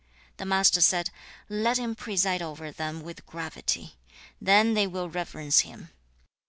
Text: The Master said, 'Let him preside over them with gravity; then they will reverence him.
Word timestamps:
The 0.37 0.47
Master 0.47 0.81
said, 0.81 1.11
'Let 1.47 1.77
him 1.77 1.93
preside 1.93 2.41
over 2.41 2.71
them 2.71 3.03
with 3.03 3.23
gravity; 3.27 3.97
then 4.41 4.73
they 4.73 4.87
will 4.87 5.09
reverence 5.09 5.59
him. 5.59 5.89